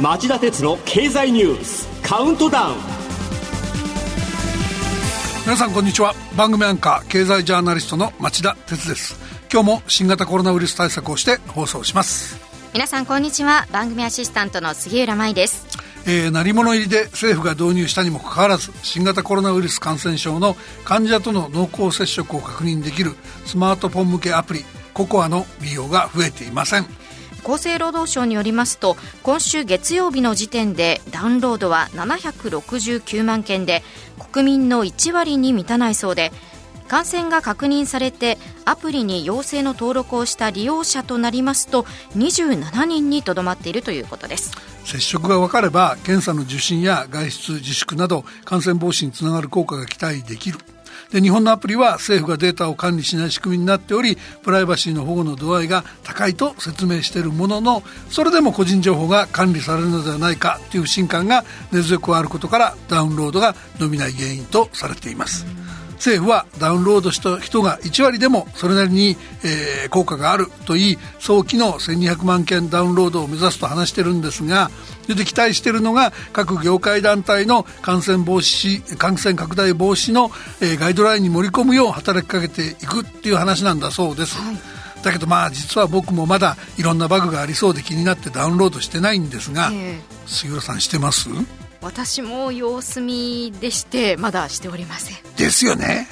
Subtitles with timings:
[0.00, 2.76] 町田鉄の経済ニュースカウントダウン。
[5.44, 6.14] 皆さんこんにちは。
[6.36, 9.18] 番組アンカー経済ジャーナリストの町田鉄です。
[9.52, 12.38] 今日も新型コロナウイルス対策をして放送します。
[12.74, 13.66] 皆さんこんにちは。
[13.72, 15.63] 番組アシスタントの杉浦舞です
[16.06, 23.12] えー、鳴り物入りで政府が導入したにもかかわらず新型コロナウイルス感染症の患者との濃厚接触を確認できる
[23.46, 26.86] スマートフォン向けアプリココアの利用が増えていません。
[27.44, 33.82] 厚生労働省によりますと今週月曜日の時点でダウンロードは769万件で
[34.32, 36.32] 国民の1割に満たないそうで
[36.88, 41.82] 感染が確認されてアプリに陽性の登録をした利用者となりますと
[42.16, 44.73] 27人にとどまっているということです。
[44.84, 50.58] 接触が分かれば検査の受診や外出自粛など感染防止につながる効果が期待できる
[51.10, 65.63] で日本のアプリは政府がデータを管理しない仕組みになっておりプライバシーの保護の度合いが高いと説明しているもののそれでも個人情報が管理されるのではないかという不信感が根強くあることからダウンロードが伸びない原因とされています。
[66.04, 74.70] 政府はダウンロードした人が1割でもそれなりに、えー、効果があるといい早期の1200万件ダウンロードを目指すと話してるんですが
[75.08, 80.30] で期待しているのが各業界団体の感染防止感染拡大防止の、
[80.60, 84.36] えー、ガイドラインに盛り込むよう働きかけていくっていう話なんだそうです。
[84.38, 84.56] はい。
[85.02, 91.28] だけどまあ実は僕もまだいろんなバグがありそうで気になってダウンロードしてないんですが、えー、杉浦さんしてます？
[91.84, 95.16] 私も様子見でしてまだしておりません。
[95.36, 96.08] ですよね。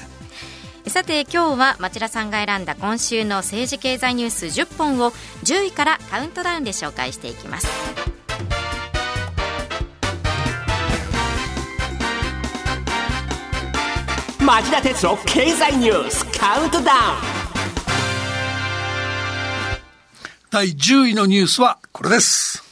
[0.85, 5.11] さて今日は町田さんが選んだ今週の政治経済ニュース10本を
[5.43, 7.67] 10位からカウントダウンで紹介していきます。
[14.39, 16.97] 町田哲郎経済ニュースカウントダウン。
[20.51, 22.62] 第10位のニュースはこれです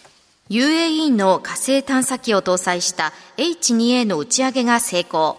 [0.51, 5.37] UAE の火星探査機を搭載した H2A の打ち上げが成功。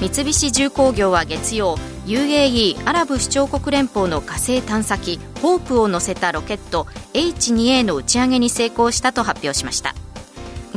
[0.00, 9.94] 三菱重工業は月曜 UAE アラブ首長国連邦の火星探査機ホープを載せたロケット H2A の打ち上げに成功したと発表しました。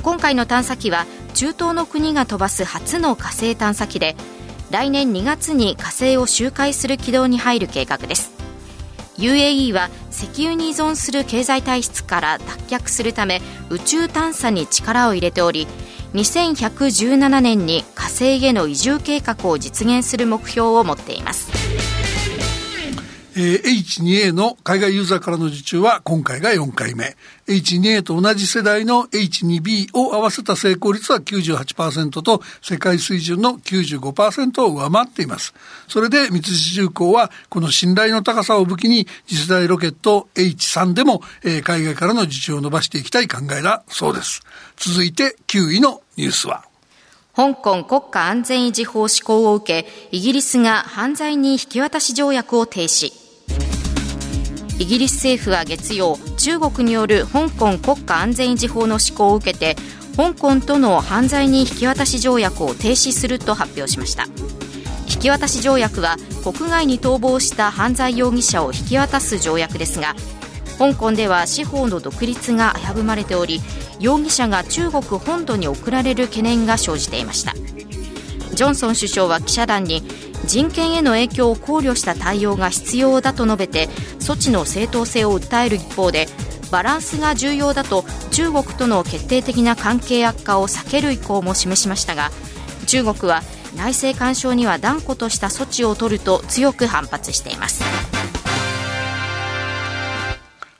[0.03, 4.17] 今回の探査機は中東の国が飛ばす初の火星探査機で
[4.71, 8.36] 来年2月に火星を周回する軌道に入る計画です。
[9.17, 15.67] UAE は石油に依存する経済体質から脱却するため宇宙探査に力を入れており
[16.13, 21.51] 2117年に火星への移住計画を実現する目標を持っています。
[23.37, 27.15] えー、H2A の海外ユーザーからの受注は今回が4回目。
[27.45, 35.53] H2A と同じ世代の H2B を合わせた成功率は98%と世界水準の95%を上回っています。
[35.87, 44.41] それで三菱重工はこの信頼の高さを武器に次世代ロケット H3 でも、えー、海外からの受注を伸ばしていきたい考えだそうです。
[44.77, 46.65] 続いて9位のニュースは
[47.35, 53.26] 香港国家安全維持法施行を受け、イギリスが犯罪人引き渡し条約を停止。
[54.79, 59.75] イギリス政府は月曜中国による香港国家安全維持法の施行を受けて
[60.15, 64.25] 香港との犯罪人引き渡し条約を停止すると発表しました。
[65.09, 70.15] 引き渡し条約は国外に逃亡した犯罪容疑者を引き渡す条約ですが
[70.77, 73.61] 香港では司法の独立が危ぶまれており
[73.99, 77.53] 容疑者が中国本土に送られる懸念が生じていました。
[78.57, 80.01] ジョンソン首相は記者団に
[80.45, 83.87] 人権への影響を考慮した対応が必要だと述べて
[84.19, 86.25] 措置の正当性を訴える一方で
[86.71, 92.31] バランスが重要だと中国との決定的な関係悪化を避ける意向も示しましたが
[92.87, 93.43] 中国は
[93.75, 98.16] 内政干渉には断固とした措置を取ると強く反発しています。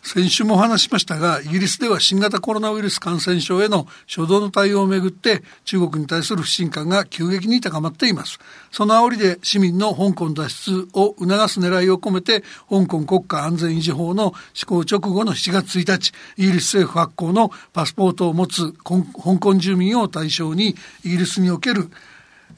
[0.08, 8.40] 先週もお話しましたが、イギリスでは新型コロナウイルス感染症への初動の対応をめぐって中国に対する不信感が急激に高まっています。
[8.72, 19.04] その煽りで市民の香港脱出を促す狙いを込めて、香港国家安全維持法の施行直後の7月1日、イギリス政府発行のパスポートを持つ香
[19.40, 21.92] 港住民を対象に、イギリスにおける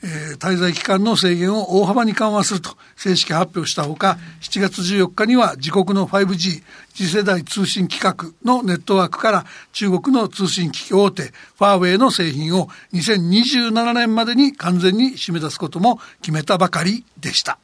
[0.01, 6.63] えー、滞在期間の制限を大幅に緩和すると正式発表したほか、7月14日には自国の 5G、
[6.94, 17.57] 次世代通信規格のネットワークから中国の通信機器大手、ファーウェイの製品を2027年までに完全に締め出すことも決めたばかりでした。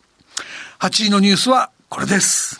[0.79, 2.59] 8位のニュースはこれです。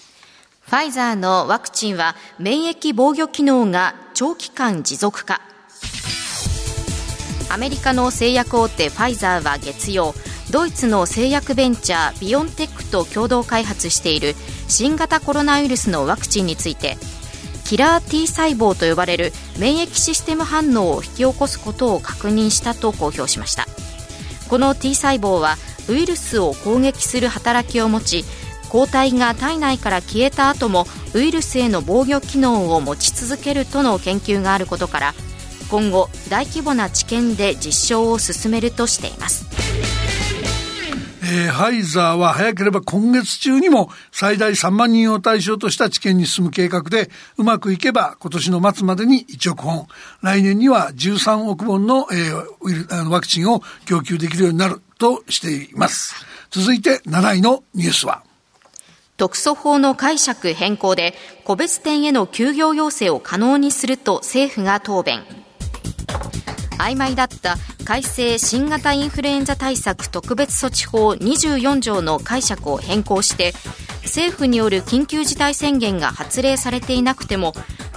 [0.62, 5.55] ファイザーのワクチンは免疫防御機能が長期間持続化。
[7.50, 10.14] アメリカの製薬大手ファイザーは月曜
[10.52, 14.36] ドイツの製薬ベンチャービオンテックと共同開発している
[14.68, 16.98] 新型コロナウイルスのワクチンについて
[17.66, 23.66] キラー T 細胞と呼ばれる免疫システム反応を引き起こすことを確認したと公表しました。
[24.50, 25.58] この T 細胞は
[25.90, 28.26] ウイルスを攻撃する働きを持ち
[28.70, 35.14] 抗体が体内から消えた後もウイルスへの防御機能を持ち続けるとの研究があることから
[35.70, 39.46] 今後大規模な治験で実証を進めるとしています
[41.28, 49.88] えー、ファイザーは早ければ今月中にも最大3万人を対象とした治験に進む計画で、うまくいけば今年の末までに1億本、
[50.22, 56.14] 来年には13億本の,、えー、ワクチンを供給できるようになるとしています。
[56.52, 58.24] 続いて7位のニュースは。
[59.18, 61.16] 特措法の解釈変更で
[61.46, 65.24] 個別店への休業要請を可能にすると政府が答弁。
[66.78, 73.54] 曖昧だった改正新型インフルエンザ対策特別措置法24条の解釈を変更して
[74.04, 77.54] 政府による緊急事態宣言が発令されていなくても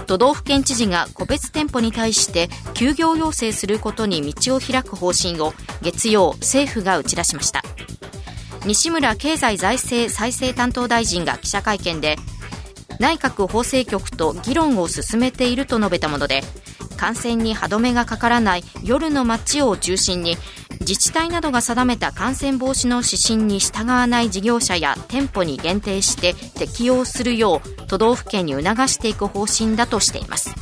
[0.07, 7.61] 都道府県知事が個別店舗に対して休業要請することに道を開く方針を月曜政府が打ち出しました。
[8.65, 12.17] 西村経済財政再生担当大臣が記者会見で
[12.99, 16.41] 内閣法制局と議論を進めていると述べたもので
[16.99, 20.35] 感染に歯止めがかからない夜の街を中心に
[20.81, 30.53] 自治体などが定めた感染防止の指針に従わない事業者や店舗に限定して適用するよう都道府県に促していく方針だとしています。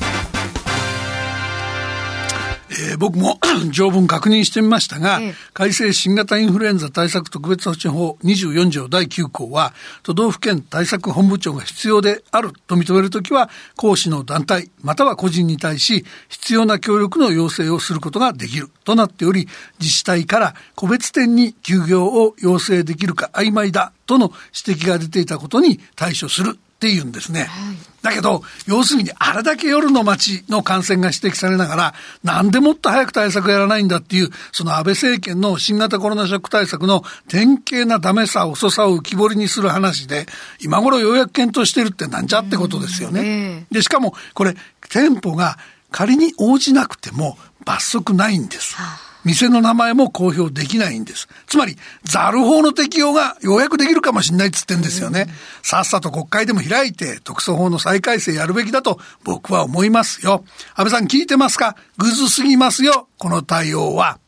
[2.78, 3.38] えー、僕も
[3.70, 19.48] 条文確認してみましたが、ええ、改正新型インフルエンザ対策特別措置法24条第9項は、都道府県対策本部長が必要であると認めるときは、講師の団体、または個人に対し、必要な協力の要請をすることができるとなっており、
[19.80, 24.32] 自治体から個別店に休業を要請できるか曖昧だとの
[24.66, 27.40] 指摘が出ていたことに対処するって言うんですね。
[27.40, 40.26] はい、だけど、要するにあれだけ夜の街の感染が指摘されながら、なんでもっと早く対策やらないんだっていう、その安倍政権の新型コロナショック対策の典型なダメさ、遅さを浮き彫りにする話で、
[40.60, 43.66] 今頃ようやく検討してるってなんじゃってことですよね。
[43.72, 44.54] で、しかもこれ、
[44.88, 45.58] 店舗が
[45.90, 48.76] 仮に応じなくても罰則ないんです。
[48.76, 51.28] はあ店の名前も公表できないんです。
[51.46, 55.28] つまり、ザル法の適用がようやくできるかもしれないっつってんですよね。
[55.62, 60.44] さっさと国会でも開いて、特措法の再改正やるべきだと僕は思いますよ。
[60.74, 61.76] 安倍さん聞いてますか？
[61.98, 64.18] ぐずすぎますよ、この対応は。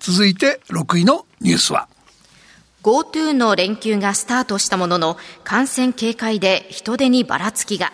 [0.00, 1.88] 続いて6位のニュースは。
[2.82, 7.92] GoTo の連休がスタートしたものの、感染警戒で人手にばらつきが。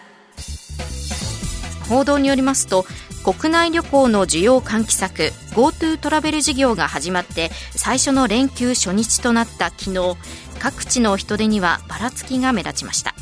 [1.89, 2.87] 報道によりますと、
[3.35, 10.17] 国内旅行の需要喚起策 GoTo トラベル事業が始まって最初の連休初日となった昨日
[10.59, 13.15] 各地の人出にはばらつきが目立ちました。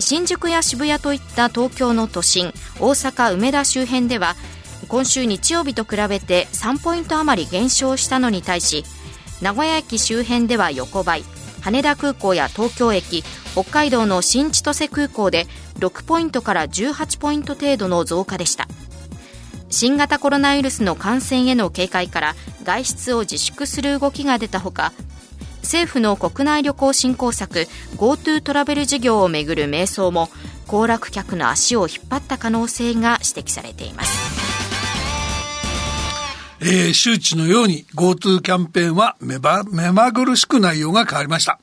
[0.00, 4.34] 新宿や渋谷といった東京の都心大阪梅田周辺では
[4.88, 8.82] 今週日曜日と比べて3ポイント余り減少したのに対し
[9.40, 11.24] 名古屋駅周辺では横ばい
[11.60, 13.22] 羽田空港や東京駅
[13.52, 15.46] 北海道の新千歳空港で
[15.78, 18.66] 6ポイントから18ポイント程度の増加でした。
[19.70, 22.34] 新型コロナウイルスの感染への警戒から
[22.64, 24.92] 外出を自粛する動きが出たほか
[25.62, 30.28] 政府の国内旅行振興策 GoTo トラベル事業をめぐる迷走も
[30.66, 34.30] 行楽客の足を引っ張った可能性が指摘されています。
[36.62, 41.58] えー、周知のように GoTo キャンペーンは目ば目まぐるしく内容が変わりました。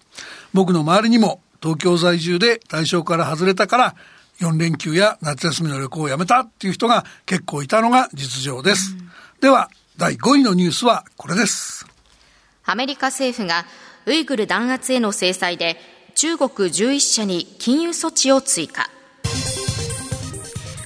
[0.53, 3.95] 僕の周りにも東京在住で対象から外れたから
[4.39, 8.93] 4連休や夏休みの旅行をやめたっていう人が結構いたのが実情です。
[8.93, 11.85] うん、では、第5位のニュースはこれです。
[12.65, 13.65] アメリカ政府が
[14.05, 15.77] ウイグル弾圧への制裁で
[16.15, 18.89] 中国11社に金融措置を追加。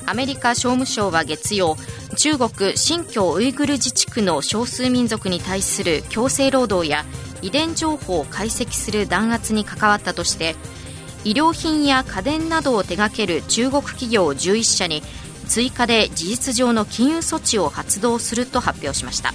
[0.05, 1.77] アメリカ商務省は月曜、
[2.17, 7.05] 中国新疆ウイグル自治区の少数民族に対する強制労働や
[7.41, 10.55] 遺伝情報を解析する弾圧に関わったとして
[11.24, 15.04] 医療品や家電などを手掛ける中国企業11社に
[15.48, 19.34] 追加で事実上の金融措置を発動すると発表しました。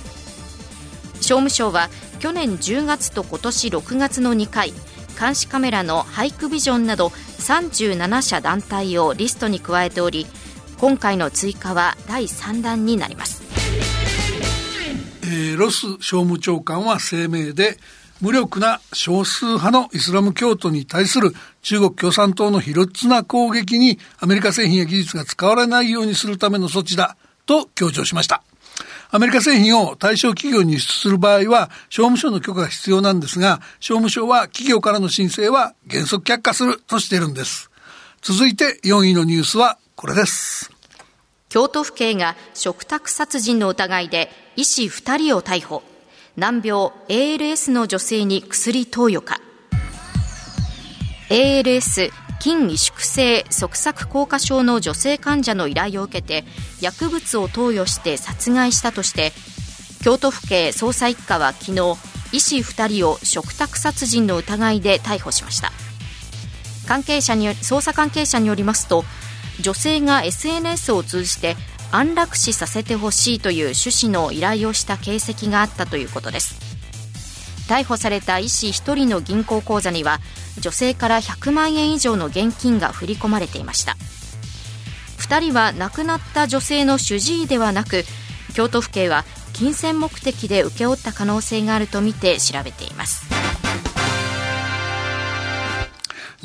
[1.26, 1.88] 商務省は
[2.20, 4.72] 去年10月と今年6月の2回
[5.18, 10.26] 監視カメラのハイクビジョンなど37社団体をリストに加えており
[10.78, 13.42] 今回の追加は第3弾になります、
[15.22, 17.78] えー、ロス商務長官は声明で
[18.20, 21.32] 無力な少数派のイスラム教徒に対する
[21.62, 28.42] 中国共産党の卑劣な攻撃にアメリカ製品や技術が使われないようにするための措置だと強調しました。
[29.10, 37.70] アメリカ製品を対象企業に輸出する場合は、商務省の許可が必要なんですが、商務省は企業からの申請は原則却下するとしているんです。
[38.20, 40.70] 続いて4位のニュースはこれです。
[41.48, 45.82] 京都府警が嘱託殺人の疑いで医師2人を逮捕。
[46.36, 49.40] 難病 ALS の女性に薬投与か。
[51.30, 56.44] ALS 筋萎縮性側索硬化症の女性患者の依頼を受けて
[56.80, 59.32] 薬物を投与して殺害したとして
[60.04, 61.96] 京都府警捜査一課は昨日
[62.32, 65.72] 医師2人を嘱託殺人の疑いで逮捕しました
[66.86, 69.04] 関係者に捜査関係者によりますと
[69.60, 71.56] 女性が SNS を通じて
[71.92, 76.60] 安楽死させてほしいという趣旨の依頼をした形跡があったということです。
[77.68, 80.20] 逮捕された医師1人の銀行口座には
[80.60, 83.96] 女性から100万円以上の現金が振り込まれていました。
[85.18, 88.04] 2人は亡くなった女性の主治医ではなく
[88.54, 93.35] 京都府警は金銭目的で請け負った可能性があるとみて調べています。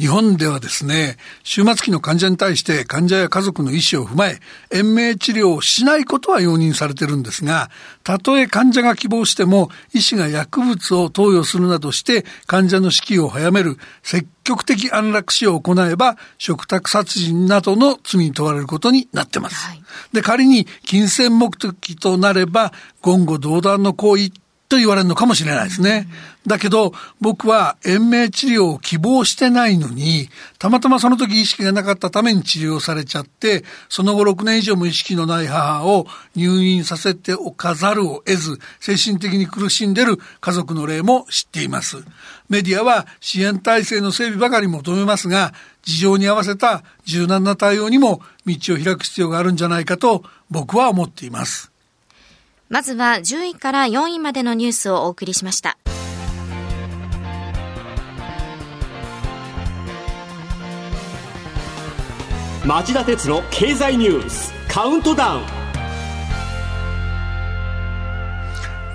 [0.02, 4.40] 日本ではですね、終末期の患者に対して患者や家族の意思を踏まえ、
[4.72, 7.70] 延命治療をしないことは容認されてるんですが、
[8.04, 19.68] たとえ患者が希望しても、医師が薬物を投与するなどして患者の死期を早める積極的安楽死を行えば、嘱託殺人などの罪に問われることになってます。
[19.68, 24.32] はい、で、仮に金銭目的となれば、言語道断の行為
[24.72, 26.08] と言われるのかもしれないですね。
[26.48, 41.98] だけど、僕は延命治療を希望してないのに、たまたまその時意識がなかったために治療されちゃって、その後6年以上も意識のない母を入院させておかざるを得ず、精神的に苦しんでる家族の例も知っています。
[42.48, 51.71] メディアは支援体制の整備ばかり求めますが、事情に合わせた柔軟な対応にも道を開く必要があるんじゃないかと僕は思っています。
[52.72, 55.78] まずは10位から4位までのニュースをお送りしました。
[62.66, 65.44] 町田鉄の経済ニュースカウントダウン。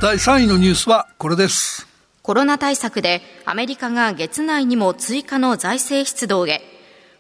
[0.00, 1.86] 第3位のニュースはこれです。
[2.22, 6.62] コロナ対策でアメリカが月内にも追加の財政出動へ。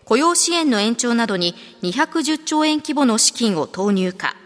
[0.06, 4.36] 雇用支援の延長などに210兆円規模の資金を投入か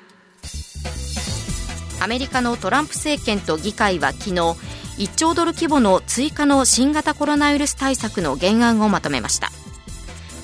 [2.00, 4.36] アメリカのトランプ政権と議会は昨日
[4.98, 9.50] 1兆ドル規模の追加の新型コロナウイルス対策の原案をまとめました。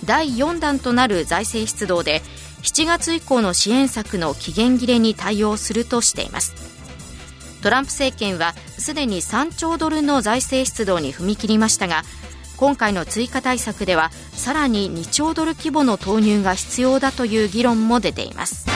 [0.05, 2.23] 第4弾となる財政出動で
[2.63, 6.55] 7月以降の支援策の期限切れに対応するとしています。
[7.63, 12.05] トランプ政権はすでに3兆ドルの財政出動に踏み切りましたが
[12.57, 18.76] 今回の追加対策ではさらに2兆ドル規模の投入が必要だという議論も出ています。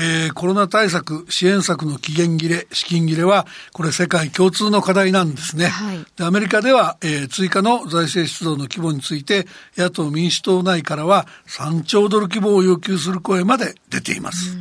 [0.00, 5.66] えー、コロナ対策、支援策の期限切れ、資金切れは、これ世界共通の課題なんですね。
[5.66, 14.56] はい、でアメリカでは、えー、追加の財政出動の規模について、野党民主党内からは3兆ドル規模を要求する声まで出ています。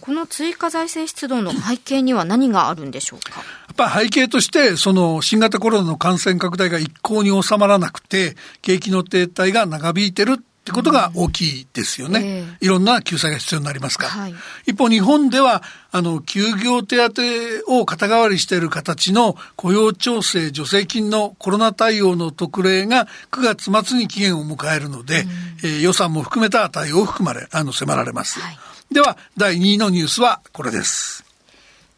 [0.00, 3.40] この追加財政出動の背景には何があるんでしょうか？
[3.40, 12.20] やっぱ背景として、その新型コロナの感染拡大が一向に収まらなくて、景気の停滞が長引いてるってことが大きいですよね。
[12.20, 14.10] うんえー、いろんな救済が必要になりますから。
[14.10, 17.20] はい、一方、日本では、あの、休業手当
[17.66, 25.28] を肩代わりしている形の雇用調整助成金のコロナ対応の特例が9月末に期限を迎えるので、うん、
[25.64, 28.38] えー、予算も含めた対応を含まれ、あの、迫られます。
[28.38, 28.58] はい、
[28.94, 31.24] では、第2位のニュースはこれです。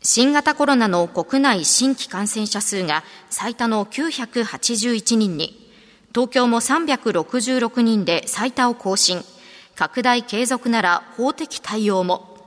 [0.00, 5.63] 新型コロナの国内新規感染者数が最多の981人に、
[6.14, 9.24] 東京も366人で最多を更新。
[9.74, 12.38] 拡大継続なら法的対応も。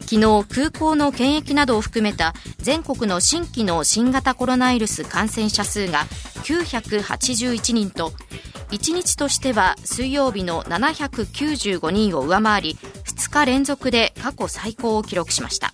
[0.00, 6.06] 昨日空港の検疫などを含めた全国の新規の新型コロナウイルス感染者数が
[6.42, 8.12] 981人と
[8.70, 15.72] 1日としては水曜日の795人を上回り2日連続で過去最高を記録しました。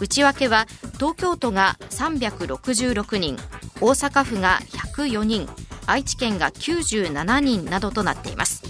[0.00, 3.36] 内訳は東京都が366人
[3.80, 4.58] 大阪府が
[4.98, 5.48] 104人
[5.86, 8.62] 愛知県が97人などとなっています。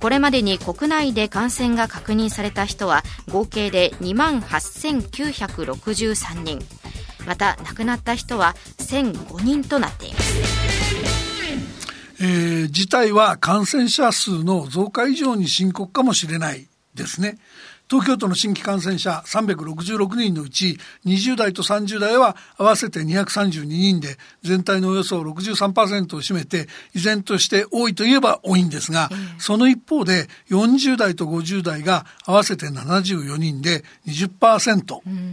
[0.00, 6.60] これまでに国内で感染が確認された人は合計で2万8963人
[7.26, 10.34] また亡くなった人は1005人となっています。
[12.20, 17.38] えー、事態は感染者数の増加以上に深刻かもしれないですね。
[17.90, 34.84] 東京都の新規感染者366人のうち20代と30代は合わせて232人で全体のおよそ63%を占めて依然として多いといえば多いんですが、その一方で40代と50代が合わせて74人で20%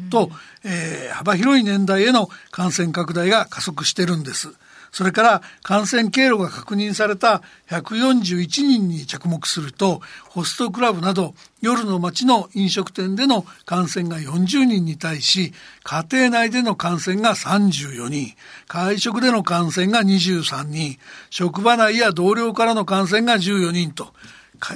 [0.10, 0.30] と、
[0.64, 4.54] えー、幅広い年代への感染拡大が加速してるんです。
[4.96, 18.34] それから感染経路が確認された141人に着目すると、ホストクラブなど夜の街の飲食店での感染が40人に対し、家庭内での感染が34人、
[18.68, 20.98] 会食での感染が23人、
[21.30, 24.14] 職場内や同僚からの感染が14人と、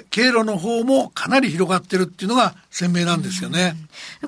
[0.09, 3.75] 経路の方もかなり広がってるっていうのが鮮明なんですよね。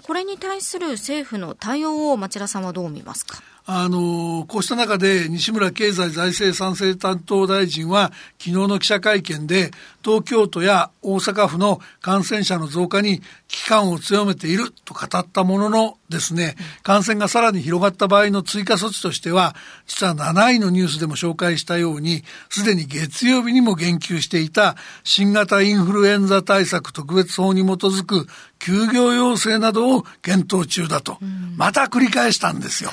[0.04, 3.44] これに対する政府の対応を町田さんはどう見ますか？
[3.66, 9.72] あの、こうした中で西村経済財政賛成担当大臣は昨日の記者会見で
[10.04, 19.56] 東京都や大阪府の感染者の増加に危機感を強めていると語ったもののですね、感染がさらに広がった場合の追加措置としては、
[19.88, 28.28] 実は7位のニュースでも紹介したように、すでに月曜日にも言及していた新型インフルエンザ対策特別法に基づく
[28.64, 31.18] 休業要請などを検討中だと、
[31.56, 32.92] また繰り返したんですよ。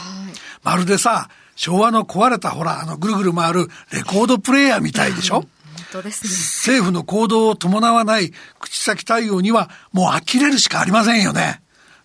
[0.63, 5.49] まるでさ、昭和の壊れたほら、あの、ぐるぐる回るレコードプレイヤーみたいでしょ、ね。
[6.63, 11.63] 政府の行動を伴わない口先対応にはもう呆れるしかありませんよね。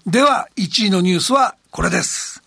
[0.07, 2.43] では、1位のニュースはこれです。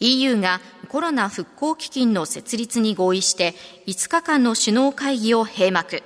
[0.00, 3.54] EU がコロナ復興基金の設立に合意して
[3.86, 6.02] 5日間の首脳会議を閉幕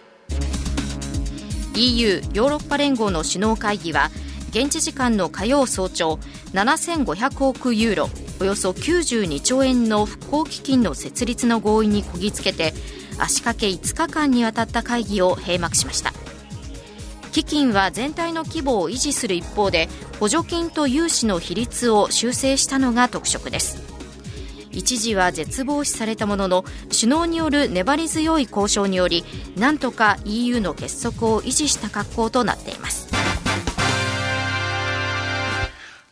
[1.75, 4.11] EU ヨーロッパ連合の首脳会議は
[4.50, 6.19] 現地時間の火曜早朝
[6.52, 8.11] 7500億ユーロ
[8.41, 12.75] およそ92兆円の復興基金の設立の合意にこぎつけて
[13.19, 16.12] 足掛け5日間にわたった会議を閉幕しました。
[17.33, 19.88] 基金は全体の規模を維持する一方で
[20.21, 23.91] 補助金と融資の比率を修正したのが特色です。
[24.73, 29.25] 一時は絶望視されたものの首脳による粘り強い交渉により
[29.57, 33.12] なんとか EU の結束を維持した格好となっています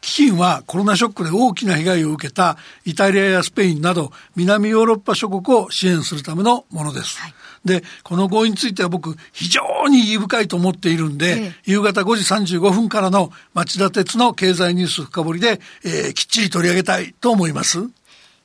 [0.01, 7.21] 基金はコロナショックで大きな被害を受けたイタリアやスペインなど南ヨーロッパ諸国を支援するためのものです。
[7.21, 17.89] はい、で、この合意については僕非常に意義深いと思っているんで、ええ、夕方5時35分からの町田鉄の経済ニュース深掘りで、えー、きっちり取り上げたいと思います。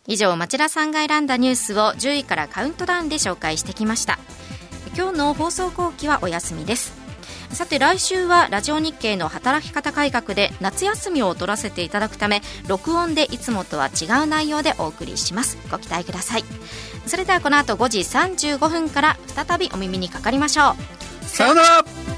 [0.07, 4.19] 以上、町田さんが選んだニュースを10位からカウントダウンで紹介してきました。
[4.95, 7.05] 今日の放送後期はお休みです。
[7.49, 16.43] さて来週はラジオ日経の働き方改革で夏休みを取らせていただくため録音でいつもとは違う内容でお送りしますご期待ください
[17.05, 20.75] それではこの後5時35分から再びお耳にかかりましょ
[21.21, 22.14] うさようなら